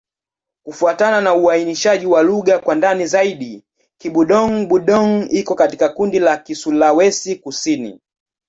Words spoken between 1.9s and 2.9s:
wa lugha kwa